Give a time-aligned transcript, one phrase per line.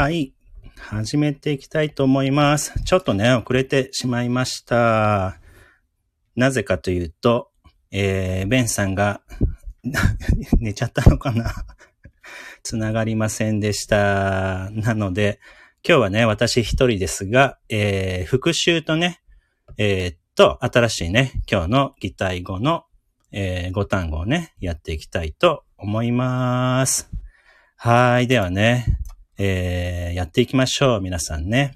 [0.00, 0.32] はい。
[0.78, 2.72] 始めていきたいと思います。
[2.84, 5.38] ちょっとね、遅れてしまいました。
[6.34, 7.50] なぜかというと、
[7.90, 9.20] えー、ベンさんが
[10.58, 11.52] 寝ちゃったのかな？
[12.64, 14.70] つながりませんでした。
[14.70, 15.38] なので、
[15.86, 19.20] 今日はね、私一人ですが、えー、復習とね、
[19.76, 22.86] えー、っと、新しいね、今日の擬態語の、
[23.32, 27.10] えー、語単語をね、やっていきたいと思います。
[27.76, 28.28] はい。
[28.28, 28.96] ではね、
[29.42, 31.00] えー、やっていきましょう。
[31.00, 31.74] 皆さんね。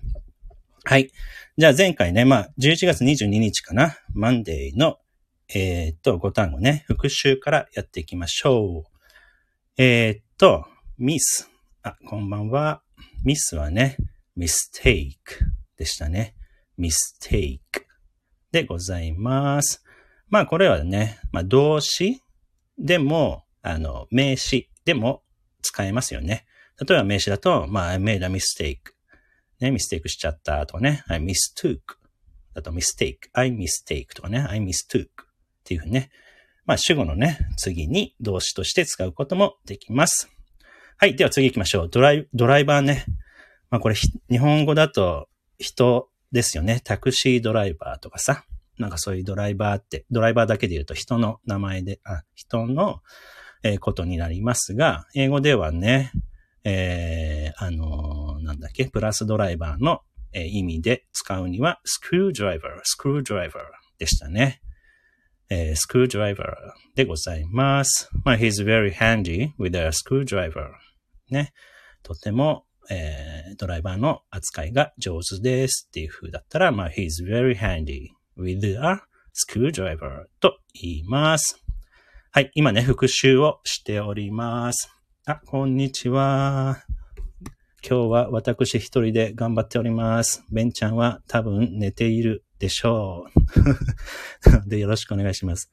[0.84, 1.10] はい。
[1.56, 3.96] じゃあ前回ね、まあ、11月22日かな。
[4.12, 4.98] マンデーの、
[5.48, 9.82] えー、っと、5単語ね、復習からやっていきましょう。
[9.82, 10.66] えー、っと、
[10.98, 11.50] ミス。
[11.82, 12.82] あ、こんばんは。
[13.24, 13.96] ミスはね、
[14.36, 15.38] ミステイク
[15.78, 16.34] でしたね。
[16.76, 17.86] ミステイク
[18.52, 19.82] でございます。
[20.28, 22.20] まあこれはね、まあ動詞
[22.76, 25.22] でも、あの、名詞でも
[25.62, 26.44] 使えますよね。
[26.80, 28.94] 例えば名詞だと、まあ、I made a mistake.
[29.60, 31.78] ね、ミステイクしちゃったとかね、I mistook
[32.54, 35.08] だと mistake, I mistake とかね、I mistook っ
[35.64, 36.10] ていうふうにね、
[36.66, 40.30] まあ、主語のね、次に動詞として使うこともできます。
[40.96, 41.16] はい。
[41.16, 41.88] では次行きましょう。
[41.90, 43.04] ドライ、ドライバーね。
[43.70, 43.96] まあこれ、
[44.30, 46.80] 日本語だと人ですよね。
[46.84, 48.44] タクシードライバーとかさ。
[48.78, 53.00] なんかそういうドライバーって、ドライバーだけで言うと人の名前で、あ、人の、
[53.62, 56.10] え、ことになりますが、英語ではね、
[56.64, 60.00] えー、あのー、なんだっけ、プラスドライバーの、
[60.32, 63.64] えー、意味で使うには、スクルードライバー、スクルードライバー
[63.98, 64.60] でしたね。
[65.50, 68.08] えー、スクルードライバーでございます。
[68.24, 70.70] まあ、he's very handy with a screwdriver.
[71.30, 71.52] ね。
[72.02, 78.08] とても、えー、ドライバーの扱いが上手ですっていう風だったら、まあ、he's very handy
[78.38, 79.02] with a
[79.34, 81.62] screwdriver と言います。
[82.32, 82.50] はい。
[82.54, 84.93] 今ね、復習をしております。
[85.26, 86.84] あ、こんにちは。
[87.82, 90.44] 今日は私一人で頑張っております。
[90.52, 93.24] ベンちゃんは多分寝ているでしょ
[94.66, 94.68] う。
[94.68, 95.70] で、よろしくお願いします。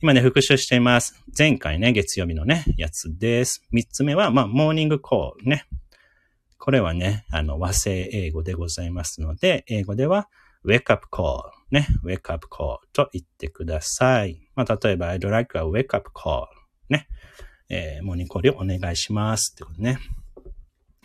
[0.00, 1.20] 今ね、復習しています。
[1.36, 3.66] 前回ね、月曜日のね、やつです。
[3.72, 5.66] 三つ目は、まあ、モーニングコールね。
[6.58, 10.28] これはね、あの、和製英語でございますので、英語では、
[10.64, 14.48] wake up call ね、wake up call と言ってください。
[14.54, 16.46] まあ、例えば、I'd like a wake up call
[16.88, 17.08] ね。
[17.68, 19.98] えー、モニコリをお願いしますってことね。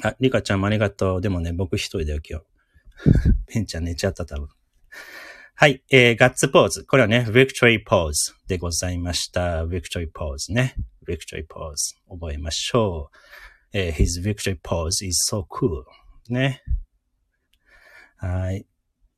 [0.01, 1.21] あ、リカちゃんもありがとう。
[1.21, 2.45] でもね、僕一人だよ、今日。
[3.47, 4.49] ペンちゃん寝ちゃった、多分。
[5.55, 6.85] はい、えー、ガッツポーズ。
[6.85, 8.13] これはね、victory pose
[8.47, 9.65] でございました。
[9.65, 10.75] victory pose ね。
[11.05, 13.17] victory pose 覚えましょう。
[13.73, 15.83] えー、his victory pose is so cool
[16.29, 16.63] ね。
[18.15, 18.65] はい。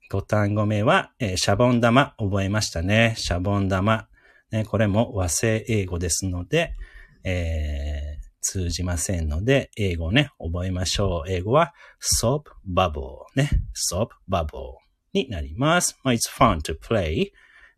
[0.09, 3.13] 五単語目は、えー、シャボン玉覚えましたね。
[3.18, 4.08] シャボン玉。
[4.52, 6.73] ね、これも和製英語ですので、
[7.24, 11.32] えー、通じませんので、英語をね、覚えましょう。
[11.32, 11.74] 英語は
[12.22, 13.50] soap bubble ね。
[13.74, 14.76] soap bubble
[15.14, 15.98] になります。
[16.04, 17.32] まあ、it's fun to play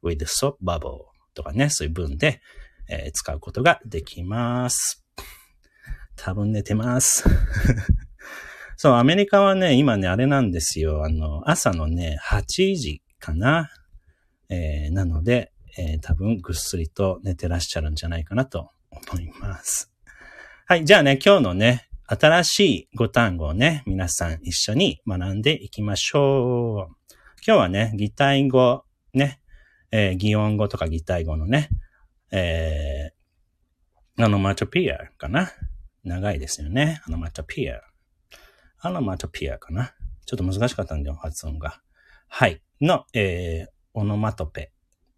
[0.03, 0.99] with soap bubble
[1.33, 2.41] とかね、そういう文で、
[2.89, 5.03] えー、使うことができます。
[6.15, 7.23] 多分寝てます。
[8.77, 11.03] そう、アメリカはね、今ね、あれなんですよ。
[11.03, 13.69] あの、朝のね、8時かな。
[14.49, 18.69] えー、なので、えー、多分ぐっすりと寝てらっしゃるんじゃないかなと
[19.11, 19.91] 思います。
[20.65, 20.85] はい。
[20.85, 26.95] じゃあね、今日のね、新しい語単語をね、皆さん一緒に学んでいきましょう。
[27.45, 28.83] 今日はね、擬態語、
[29.13, 29.41] ね、
[29.91, 31.69] えー、擬音語とか擬態語のね、
[32.31, 35.51] えー、アノマトピアかな？
[36.03, 37.01] 長いですよね。
[37.07, 37.81] アノマトピア。
[38.79, 39.93] アノマトピアかな？
[40.25, 41.81] ちょっと難しかったんだよ、発音が。
[42.27, 42.61] はい。
[42.81, 44.71] の、えー、オノマトペ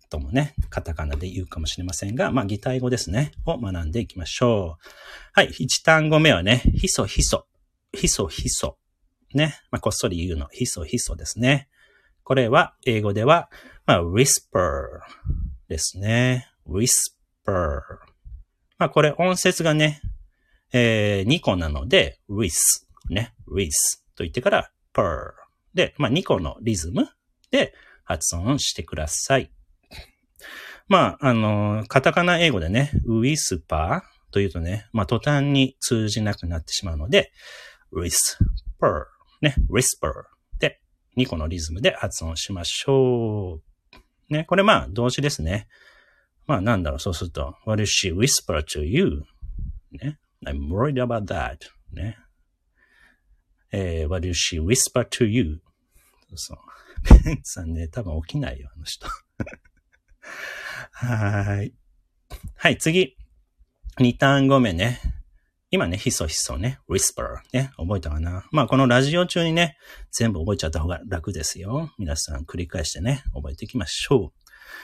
[0.09, 4.89] ともね、カタカナで言うかもしれませんが、まあ、擬態語ですね、を学んでいきましょう。
[5.33, 7.45] はい、一単語目はね、ひそひそ、
[7.93, 8.77] ひそひそ。
[9.33, 11.67] ね、まあ、こっそり言うの、ひそひそですね。
[12.23, 13.49] これは、英語では、
[13.85, 15.01] まあ、whisper
[15.67, 16.49] ですね。
[16.67, 17.81] whisper。
[18.77, 20.01] まあ、これ音節がね、
[20.73, 22.51] えー、2個なので、with
[23.09, 23.69] ね、with
[24.15, 25.33] と言ってから、per
[25.73, 27.07] で、まあ、2個のリズム
[27.51, 27.73] で
[28.03, 29.51] 発音してください。
[30.87, 37.31] まあ、あの、カタカナ英語でね、ウィスパーというとね、まあ、途端に通じなくなってしまうので、
[37.91, 39.05] whisper,
[39.41, 40.11] ね、whisper
[40.59, 40.79] で、
[41.17, 43.61] 2個のリズムで発音しましょ
[44.29, 44.33] う。
[44.33, 45.67] ね、これまあ、動詞ですね。
[46.45, 49.23] まあ、なんだろう、そうすると、what does she whisper to you?
[49.91, 51.57] ね、I'm worried about that.
[51.91, 52.17] ね。
[53.71, 55.61] えー、what does she whisper to you?
[56.35, 56.57] そう。
[57.25, 59.07] ベンさんね、多分起きないよ、あの人。
[60.97, 61.73] はい。
[62.55, 63.17] はい、次。
[63.99, 65.01] 二単語目ね。
[65.69, 68.45] 今ね、ひそひそね、whisper ね、覚えたかな？
[68.51, 69.77] まあこのラジオ中にね、
[70.11, 71.91] 全部覚えちゃった方が楽ですよ。
[71.97, 74.39] 皆さん繰り返してね、覚えていきましょう。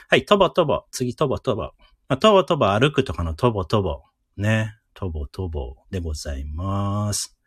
[0.08, 0.82] はい、とぼとぼ。
[0.90, 1.62] 次、とぼとぼ。
[1.62, 1.72] ま
[2.08, 4.02] あ、とぼとぼ歩くとかのとぼとぼ。
[4.36, 7.38] ね、とぼとぼでございます。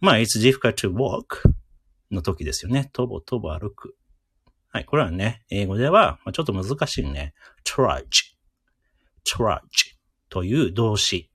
[0.00, 1.50] まあ、it's difficult to walk
[2.10, 2.88] の時ですよね。
[2.94, 3.94] とぼとぼ歩く。
[4.72, 7.34] はい、これはね、英語では、まあ、ちょっと難しいね。
[7.64, 8.04] trudge,
[9.26, 9.60] trudge
[10.28, 11.28] という動詞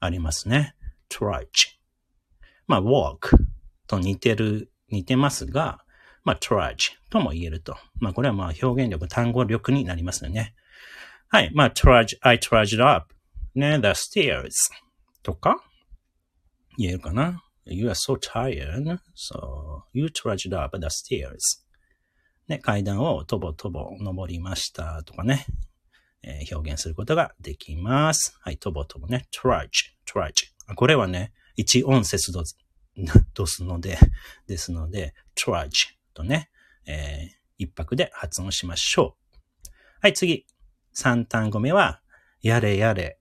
[0.00, 0.74] ありますね。
[1.08, 1.46] trudge。
[2.66, 3.36] まあ、walk
[3.86, 5.78] と似てる、似てますが、
[6.24, 7.76] まあ、trudge とも言えると。
[8.00, 10.54] まあ、これはまあ表現力、単語力になりますよね。
[11.28, 11.50] はい。
[11.54, 13.14] まあ、trudge, I trudged up
[13.54, 14.50] ね、the stairs
[15.22, 15.62] とか
[16.76, 21.38] 言えるかな ?You are so tired, so you trudged up the stairs.
[22.50, 25.46] ね、階段をとぼとぼ登りましたとかね、
[26.24, 28.36] えー、表現することができます。
[28.40, 29.68] はい、とぼとぼね、trudge,
[30.04, 30.32] trudge.
[30.74, 33.98] これはね、一音節度ですので、
[34.48, 35.70] ですので、trudge
[36.12, 36.50] とね、
[36.86, 39.70] えー、一泊で発音しましょう。
[40.02, 40.44] はい、次。
[40.92, 42.02] 三単語目は、
[42.42, 43.20] やれやれ、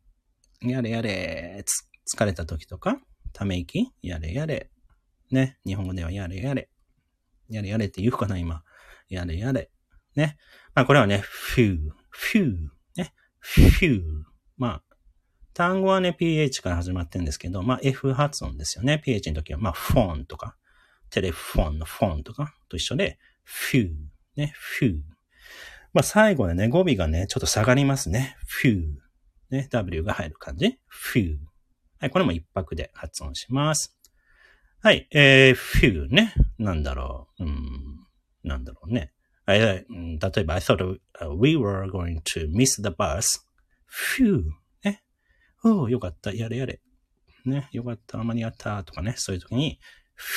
[0.62, 1.88] やれやれ、つ、
[2.18, 3.00] 疲れた時とか、
[3.32, 4.72] ため息、やれやれ。
[5.30, 6.72] ね、日本語ではやれやれ。
[7.48, 8.64] やれやれって言うかな、今。
[9.10, 9.70] やれやれ。
[10.16, 10.38] ね。
[10.76, 11.24] まあ、これはね、
[11.56, 11.78] few,
[12.34, 12.56] few,
[12.96, 13.14] ね、
[13.44, 14.02] few.
[14.58, 14.84] まあ、
[15.54, 19.02] 単語はね、ph から始まってるんですけど、まあ、f 発音ですよね。
[19.04, 20.56] ph の時は、まあ、フォンとか、
[21.10, 23.18] テレフォンのフォンとかと一緒で、
[23.72, 23.90] few,
[24.36, 25.00] ね、few.
[25.92, 28.38] まあ、最後でね、語尾がね、ちょっと下がりますね。
[28.64, 28.84] few.
[29.50, 30.80] ね、w が入る感じ。
[31.14, 31.38] few.
[32.00, 33.98] はい、これも一拍で発音します。
[34.82, 36.34] はい、えー、few ね。
[36.58, 37.44] なんだろう。
[37.44, 37.99] うん、
[38.44, 39.14] なんだろうね。
[39.48, 39.86] 例え
[40.44, 41.00] ば、I thought
[41.38, 43.26] we were going to miss the bus.
[43.90, 44.44] few.
[44.84, 45.04] ね。
[45.64, 46.34] おー、よかった。
[46.34, 46.82] やれやれ。
[47.46, 47.68] ね。
[47.72, 48.24] よかった。
[48.24, 48.84] 間に合った。
[48.84, 49.16] とかね。
[49.18, 49.80] そういう時に、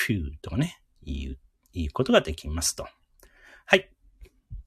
[0.09, 0.79] few とかね。
[1.03, 1.39] 言う、
[1.75, 2.87] 言うことができますと。
[3.67, 3.91] はい。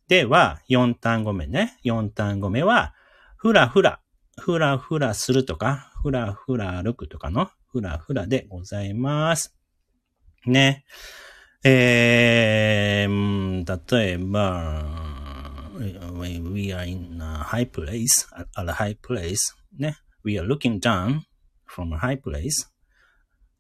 [0.08, 1.80] では、4単語目ね。
[1.84, 2.94] 4単語目は、
[3.38, 4.00] ふらふら、
[4.40, 9.56] ふらふらするとか、ふらふら歩くとかの、ふらふらでございます。
[10.46, 10.86] ね。
[11.64, 12.55] えー、
[13.90, 14.86] 例えば、
[15.78, 18.26] we are in a high place,
[18.56, 19.38] at a high place,
[19.78, 19.98] ね。
[20.24, 21.22] we are looking down
[21.68, 22.68] from a high place.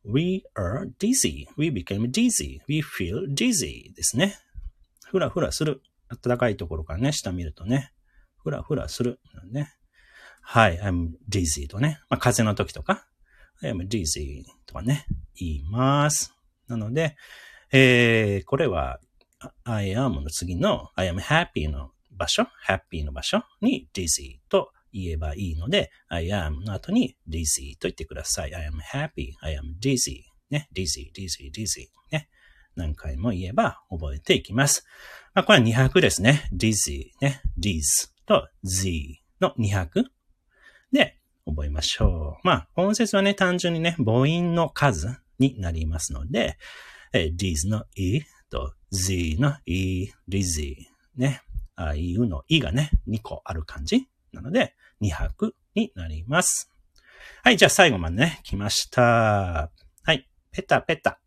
[0.03, 1.47] We are dizzy.
[1.57, 2.62] We became dizzy.
[2.67, 4.38] We feel dizzy ですね。
[5.06, 5.81] ふらふらする。
[6.23, 7.91] 暖かいところからね、下見るとね、
[8.38, 9.19] ふらふらする。
[9.51, 9.73] ね。
[10.41, 12.00] はい、I'm dizzy とね。
[12.09, 13.07] まあ、風の時とか、
[13.63, 16.33] I'm dizzy とかね、言います。
[16.67, 17.15] なので、
[17.71, 19.00] えー、これは、
[19.63, 28.55] I am の次の I am happy の場所、happy の場所に dizzy と言えばいいので、I am の後に dizzy と言ってください。
[28.55, 32.29] I am happy, I am dizzy ね、dizzy, dizzy, dizzy ね。
[32.75, 34.86] 何回も言えば覚えていきます。
[35.33, 36.50] まあ、これは200ですね。
[36.53, 37.81] dizzy ね、diz
[38.25, 40.05] と z の200
[40.91, 42.48] で覚えましょう。
[42.48, 46.57] まあ、音節はね、単純にね、母音の数になりますので、
[47.13, 48.21] え diz の e
[48.55, 51.41] と z の e, d, z ね。
[51.75, 56.71] あいうの e がね、2個ある感じなので、200になります。
[57.43, 59.01] はい、じゃあ最後までね、来ました。
[59.01, 61.19] はい、ペタペタ。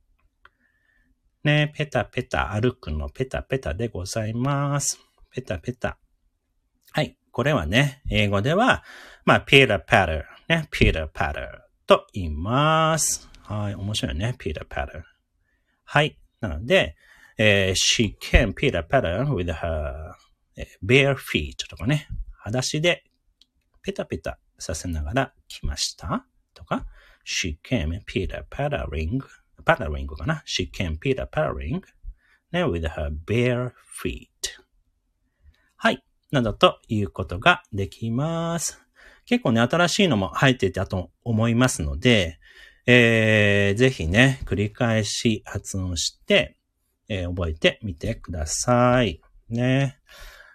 [1.44, 4.98] ね、ペタペタ歩くのペタペタでございます。
[5.30, 5.98] ペタペタ。
[6.92, 7.18] はい。
[7.30, 8.84] これはね、英語では、
[9.26, 13.28] まあ、ピーターパター、ね、ピーターパタと言います。
[13.42, 13.74] はい。
[13.74, 15.04] 面白いね、ピーターパタ。
[15.84, 16.18] はい。
[16.40, 16.96] なので、
[17.38, 20.12] えー、she can pitter patter with her
[20.84, 23.04] bare feet とかね、裸足で
[23.82, 26.84] ペタペタさせながら来ましたとか、
[27.24, 29.20] she can pitter pattering
[29.64, 31.82] パラリングかな ?She can pitter pattering
[32.52, 34.22] ね、with her bare feet
[35.76, 36.02] はい。
[36.30, 38.82] などということができます。
[39.26, 42.38] 結構ね、新しいのも入っていたと思いますので、
[42.86, 46.56] えー、ぜひね、繰り返し発音して、
[47.08, 49.20] えー、覚えてみてください。
[49.48, 49.98] ね。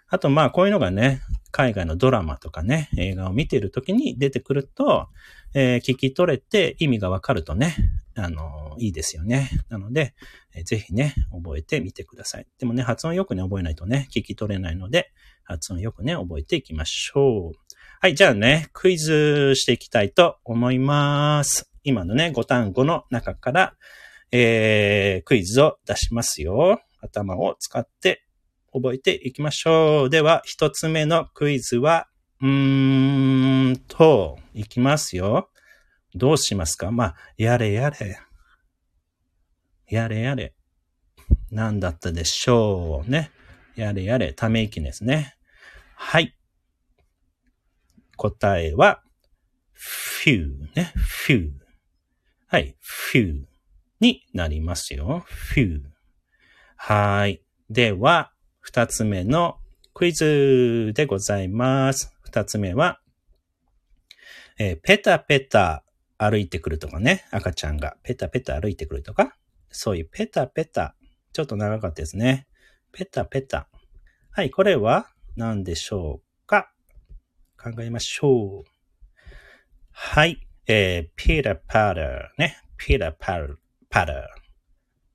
[0.08, 5.08] あと、まあ、こういうのがね、海外のドラマとかね、映画を見ているときに出てくると、
[5.54, 7.76] えー、聞き取れて意味がわかるとね、
[8.16, 9.50] あの、いいですよね。
[9.68, 10.14] なので、
[10.54, 12.46] えー、ぜひね、覚えてみてください。
[12.58, 15.12] でもね、発音よくね、覚えないとね、聞き取れないので、
[15.44, 17.52] 発音よくね、覚えていきましょう。
[18.00, 21.70] はい、じゃあね、クイズしていきたいと思います。
[21.82, 23.74] 今のね、5単語の中から、
[24.32, 26.80] えー、クイズを出しますよ。
[27.00, 28.24] 頭を使って
[28.72, 30.10] 覚えていきましょう。
[30.10, 32.08] では、一つ目のクイズは、
[32.40, 35.50] うーんと、いきますよ。
[36.14, 36.90] どうしますか？
[36.90, 38.18] まあ、やれやれ。
[39.88, 40.54] やれやれ。
[41.50, 43.30] 何だったでしょうね。
[43.76, 45.36] やれやれ、ため息ですね。
[45.94, 46.36] はい。
[48.16, 49.02] 答えは、
[50.24, 50.92] few ね。
[51.26, 51.50] few。
[52.46, 52.76] はい。
[53.12, 53.44] few
[54.00, 55.24] になりますよ。
[55.54, 55.80] few。
[56.76, 57.42] はい。
[57.70, 59.58] では、二つ目の
[59.92, 62.14] クイズでございます。
[62.22, 63.00] 二つ目は、
[64.58, 65.84] えー、ペタペタ
[66.18, 67.26] 歩いてくるとかね。
[67.30, 69.36] 赤ちゃんがペタペタ歩いてくるとか。
[69.70, 70.94] そういうペタペタ。
[71.32, 72.46] ちょっと長かったですね。
[72.92, 73.68] ペタペタ。
[74.30, 76.70] はい、これは何でしょうか？
[77.56, 78.64] 考えましょう。
[79.90, 82.58] はい、えー、ピラパラね。
[82.76, 83.48] ピラパラ、
[83.94, 84.28] パラ。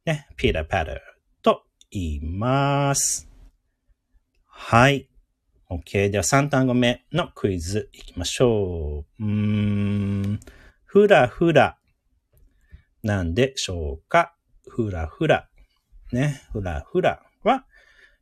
[0.06, 1.02] ね、ピラパラ
[1.42, 3.28] と言います。
[4.46, 5.10] はい。
[5.70, 6.10] OK。
[6.10, 9.26] では3単語目のクイズいきましょう。
[9.26, 10.40] うーん。
[10.86, 11.78] ふらふら。
[13.04, 14.34] なんでしょうか？
[14.70, 15.50] ふらふら。
[16.14, 16.42] ね。
[16.54, 17.66] ふらふらは、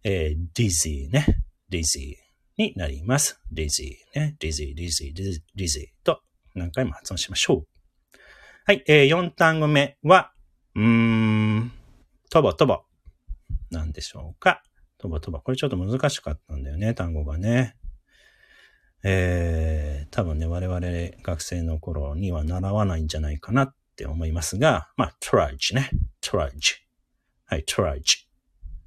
[0.04, 1.24] えー、dizzy ね。
[1.72, 2.16] dizzy
[2.58, 3.40] になります。
[3.54, 4.36] dizzy ね。
[4.40, 5.14] dizzy, dizzy,
[5.56, 6.22] dizzy と
[6.56, 7.68] 何回も発音しましょう。
[8.66, 8.84] はい。
[8.88, 10.32] えー、4単語目は、
[10.78, 11.72] うーん、
[12.30, 12.82] とぼとぼ。
[13.72, 14.62] なんでしょうか。
[15.00, 15.40] とぼとぼ。
[15.40, 17.76] これちょっと難しかったんだよね、単語がね。
[19.04, 20.80] えー、多分ね、我々
[21.24, 25.90] 学生の頃には習わないんじゃないかなって思いますが、まあ、trudge ね。
[26.22, 26.76] trudge。
[27.46, 28.28] はい、trudge。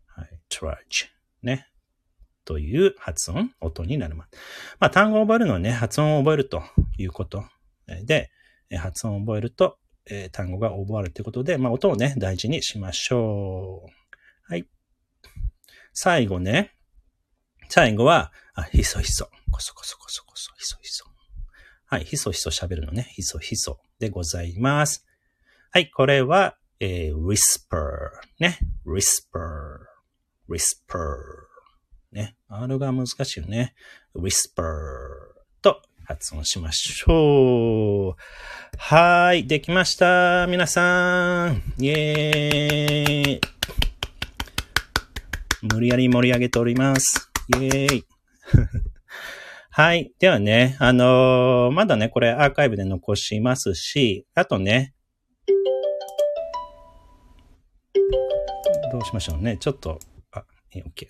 [0.06, 1.08] はい、trudge。
[1.42, 1.66] ね。
[2.44, 4.30] という発音、音になります。
[4.78, 6.62] まあ、単語を覚えるのはね、発音を覚えると
[6.98, 7.42] いうこと
[8.04, 8.30] で、
[8.78, 9.79] 発音を覚えると、
[10.10, 14.52] えー、単語が覚えるということで、まあ、音をね、大事にしましょう。
[14.52, 14.66] はい。
[15.92, 16.74] 最後ね、
[17.68, 19.30] 最後は、あ、ひそひそ。
[19.50, 21.04] こそこそこそこそ、ひそひそ。
[21.86, 25.06] はい、ひそひそ喋るのね、ひそひそでございます。
[25.70, 28.58] はい、これは、えー、whisper ね。
[28.86, 29.78] whisper,
[30.48, 31.16] whisper
[32.12, 32.36] ね。
[32.48, 33.74] R が難しいよね。
[34.14, 34.64] whisper
[36.10, 38.76] 発音しましょう。
[38.78, 40.48] はい、できました。
[40.48, 41.62] 皆さん。
[41.78, 43.40] イェーイ。
[45.72, 47.30] 無理やり盛り上げております。
[47.50, 48.04] イェーイ。
[49.70, 50.12] はい。
[50.18, 54.94] ではね、あのー、まだね、これアーカイブで残しますし、あとね、
[58.90, 59.58] どうしましょうね。
[59.58, 60.00] ちょっと、
[60.32, 61.06] あ、え、OK。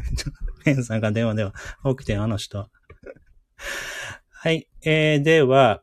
[0.64, 1.52] ペンさんが電話では、
[1.94, 2.70] 起きてあの人。
[4.42, 4.70] はい。
[4.82, 5.82] えー、では、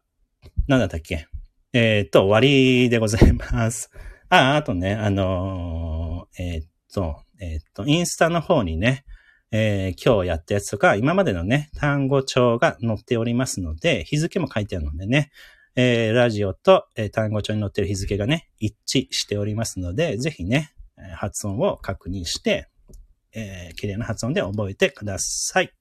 [0.65, 1.27] なんだったっけ？
[1.73, 3.91] えっ、ー、と、終わりでございます。
[4.29, 9.05] あ、あとね、あのー、えっ、ー、と、えっ、と、インスタの方にね、
[9.51, 15.29] えー、今日やったやつとか、今までのね、単語帳が載っておりますので、日付も書いてあるのでね、
[15.75, 20.73] えー、ラジオと、えー、単語帳に載ってる日付がね、一致しておりますので、ぜひね、
[21.13, 22.67] 発音を確認して、
[23.33, 25.71] えー、綺麗な発音で覚えてください。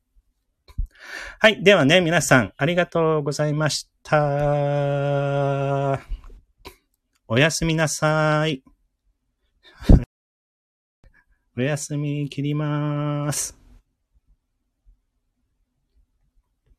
[1.39, 1.63] はい。
[1.63, 6.01] ではね、皆さん、ありがとうございました。
[7.29, 8.63] おやすみなさい。
[11.57, 13.66] おやすみ切ります。